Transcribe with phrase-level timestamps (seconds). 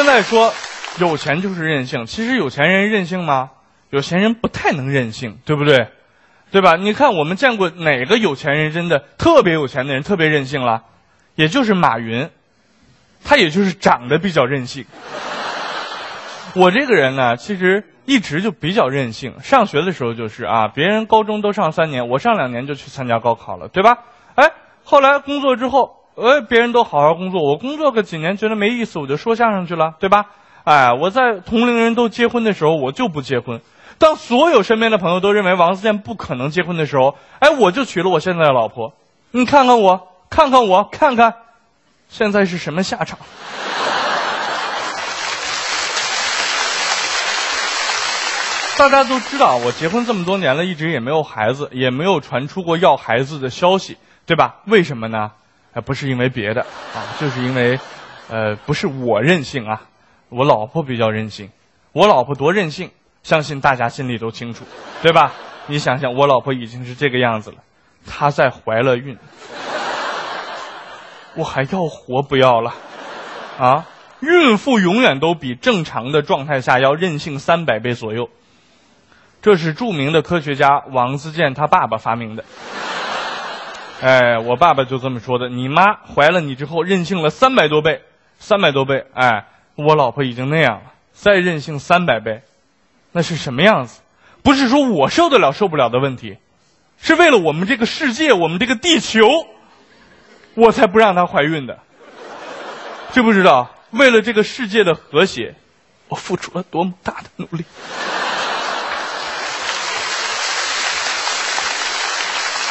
[0.00, 0.54] 现在说
[0.98, 3.50] 有钱就是任性，其实有钱人任性吗？
[3.90, 5.88] 有钱人不太能任性，对不对？
[6.50, 6.76] 对吧？
[6.76, 10.84] 你看我们见过哪个有钱人真的特别有钱的人特别任性了？
[11.34, 12.30] 也就是马云，
[13.22, 14.86] 他也就是长得比较任性。
[16.54, 19.34] 我这个人呢，其实一直就比较任性。
[19.42, 23.98] 上学的时候就是啊，别人高中都上三年，我上两年就去参加高考了，对吧？
[24.34, 24.50] 哎，
[24.82, 30.26] 后来工作之后，呃，别人都好好工作，我工作个几年觉得没意思，我就说相声去了，对吧？
[30.64, 33.62] 哎，我在同龄人都结婚的时候，我就不结婚。
[33.96, 38.92] 当所有身边的朋友都认为王自健不可能结婚的时候，哎，我就娶了我现在的老婆。
[39.30, 41.34] 你看看我，看看我，看看，
[42.08, 43.18] 现在是什么下场？
[48.76, 54.56] 大家都知道，我结婚这么多年了，一直也没有孩子，也没有传出过要孩子的消息，对吧？
[54.66, 55.32] 为什么呢？
[55.72, 57.78] 哎，不是因为别的啊，就是因为，
[58.28, 59.82] 呃，不是我任性啊，
[60.28, 61.50] 我老婆比较任性。
[61.92, 62.90] 我老婆多任性，
[63.22, 64.64] 相信大家心里都清楚，
[65.02, 65.32] 对吧？
[65.66, 67.58] 你想想，我老婆已经是这个样子了，
[68.06, 69.16] 她在怀了孕，
[71.36, 72.74] 我还要活不要了？
[73.58, 73.86] 啊，
[74.20, 78.28] 孕妇永远都比正常的状态下要任性三百倍左右。
[79.42, 82.44] 这是著名的科学家王自健他爸爸发明的。
[84.02, 85.48] 哎，我爸爸就这么说的。
[85.48, 88.02] 你妈怀了你之后任性了三百多倍，
[88.38, 89.04] 三百多倍。
[89.12, 92.42] 哎，我老婆已经那样了，再任性三百倍，
[93.12, 94.00] 那是什么样子？
[94.42, 96.38] 不是说我受得了受不了的问题，
[96.98, 99.28] 是为了我们这个世界，我们这个地球，
[100.54, 101.78] 我才不让她怀孕的。
[103.12, 103.70] 知不知道？
[103.90, 105.56] 为了这个世界的和谐，
[106.08, 107.64] 我付出了多么大的努力。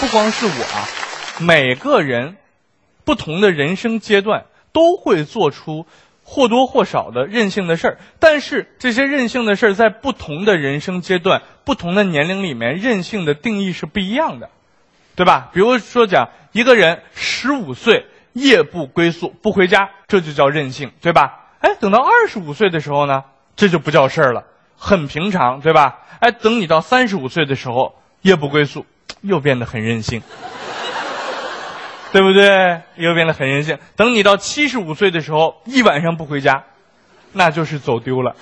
[0.00, 0.88] 不光是我啊，
[1.40, 2.36] 每个人
[3.04, 5.86] 不同的人生阶段都会做出
[6.22, 14.50] 或多或少的任性的事儿，但是这些任性的事儿在不同的人生阶段、不同的年龄里面，任性的定义是不一样的，
[15.16, 15.50] 对吧？
[15.52, 21.48] 比如说讲一个人十五岁夜不归宿不回家，这就叫任性，对吧？
[21.60, 23.24] 哎，等到二十五岁的时候呢，
[23.56, 24.44] 这就不叫事儿了，
[24.76, 26.00] 很平常，对吧？
[26.20, 28.84] 哎，等你到三十五岁的时候夜不归宿。
[29.22, 30.22] 又变得很任性，
[32.12, 32.82] 对不对？
[32.96, 33.78] 又变得很任性。
[33.96, 36.64] 等你到七十五岁的时候，一晚上不回家，
[37.32, 38.34] 那就是走丢了。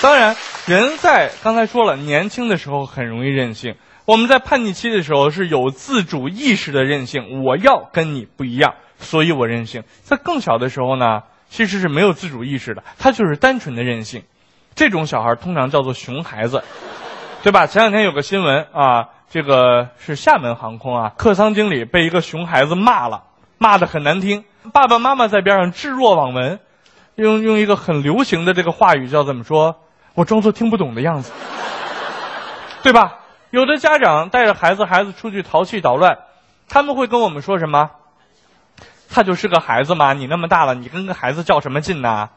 [0.00, 0.36] 当然，
[0.66, 3.74] 人在刚才说了，年轻的时候很容易任性。
[4.04, 9.82] 我们在叛逆期的时候是有自主意识的任性，我要跟你不一样，所以我任性。
[10.02, 14.22] 在更小的时候呢，其实是没有自主意识的，他就是单纯的任性。
[14.74, 16.62] 这种小孩通常叫做熊孩子，
[17.42, 17.66] 对吧？
[17.66, 23.24] 前两天有个新闻啊，这个是厦门航空啊，客舱经理被一个熊孩子骂了，
[23.58, 24.44] 骂的很难听。
[24.72, 26.60] 爸爸妈妈在边上置若罔闻，
[27.16, 29.74] 用用一个很流行的这个话语叫怎么说？
[30.14, 31.32] 我装作听不懂的样子，
[32.84, 33.18] 对吧？
[33.50, 36.18] 有的家长带着孩子，孩子出去淘气捣乱，
[36.68, 37.90] 他们会跟我们说什么？
[39.10, 42.30] 他就是个孩子嘛，你那么大了，你跟个孩子较什么劲呢？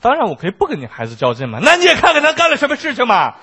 [0.00, 1.60] 当然，我可以不跟你孩子较劲嘛。
[1.62, 3.34] 那你也看看他干了什么事情嘛。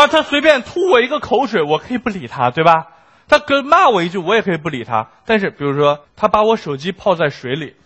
[0.00, 2.86] 啊，他随便吐我一个口水，我可以不理他，对吧？
[3.28, 5.08] 他跟骂我一句，我也可以不理他。
[5.26, 7.76] 但是，比如说他把我手机泡在水里，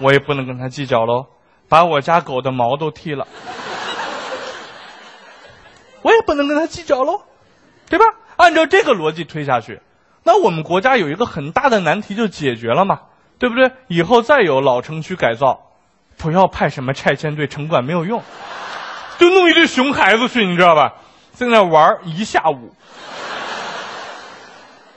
[0.00, 1.26] 我也不能跟他计较喽。
[1.68, 3.28] 把我家狗的毛都剃了，
[6.02, 7.22] 我也不能跟他计较喽，
[7.88, 8.04] 对吧？
[8.36, 9.80] 按照这个逻辑推下去，
[10.24, 13.02] 那我们国家有一个很大的难题就解决了嘛。
[13.38, 13.70] 对不对？
[13.86, 15.60] 以后再有老城区改造，
[16.16, 18.20] 不要派什么拆迁队、城管没有用，
[19.18, 20.94] 就弄一堆熊孩子去，你知道吧？
[21.32, 22.74] 在那玩一下午，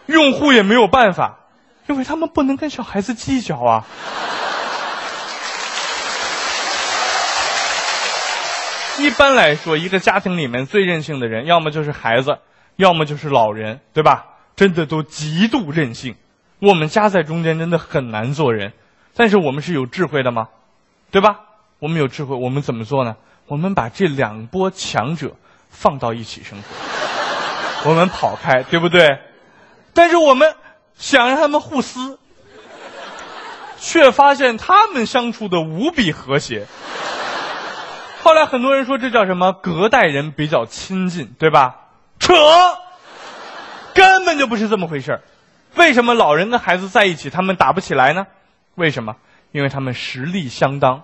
[0.06, 1.40] 用户也没有办法，
[1.88, 3.86] 因为他们不能跟小孩子计较啊。
[9.00, 12.38] 一般来说，一个家庭里面最任性的人，要么就是孩子，
[12.76, 14.26] 要么就是老人，对吧？
[14.56, 16.16] 真的都极度任性。
[16.60, 18.74] 我们夹在中间真的很难做人，
[19.16, 20.50] 但是我们是有智慧的吗？
[21.10, 21.40] 对吧？
[21.80, 23.16] 我们有智慧，我们怎么做呢？
[23.51, 25.36] 我们把这两波强者
[25.69, 29.19] 放到一起生活，我们跑开，对不对？
[29.94, 30.56] 但是我们
[30.95, 32.18] 想让他们互撕，
[33.77, 36.65] 却发现他们相处的无比和谐。
[38.24, 39.51] 后来很多人说这叫什么？
[39.51, 41.75] 隔代人比较亲近，对吧？
[42.19, 42.33] 扯，
[43.94, 45.21] 根本就不是这么回事儿。
[45.75, 48.27] 为什么老人跟孩子在一起，他们打不起来呢？
[48.75, 49.18] 为什么？
[49.51, 51.04] 因为他们实力相当。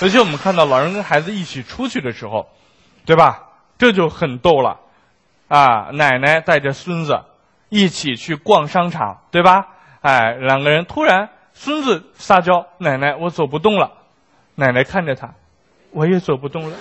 [0.00, 2.48] 尤其我们看到老人跟孩子一起出去的时候，
[3.06, 3.48] 对吧？
[3.78, 4.80] 这就很逗了，
[5.48, 7.20] 啊，奶奶带着孙子
[7.68, 9.68] 一起去逛商场，对吧？
[10.00, 13.92] 哎，两个人突然，孙子撒娇：“奶奶，我走不动了。”
[14.56, 15.34] 奶奶看着他，
[15.90, 16.76] 我也走不动了。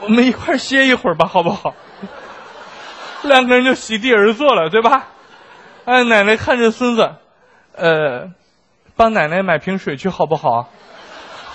[0.00, 1.74] 我们一块歇一会儿吧，好不好？
[3.22, 5.08] 两个人就席地而坐了，对吧？
[5.84, 7.16] 哎，奶奶看着孙子，
[7.74, 8.30] 呃，
[8.96, 10.70] 帮奶奶买瓶水去，好不好？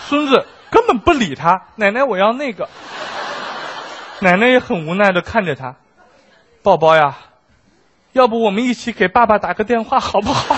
[0.08, 2.70] 孙子根本不理他，奶奶我要那个。
[4.22, 5.76] 奶奶也很无奈的看着他，
[6.64, 7.18] 宝宝呀，
[8.14, 10.56] 要不我们一起给爸爸打个电话好不好？